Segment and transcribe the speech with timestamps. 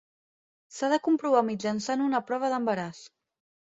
[0.77, 3.09] S'ha de comprovar mitjançant una prova d'embaràs.